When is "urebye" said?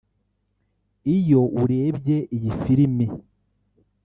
1.61-2.17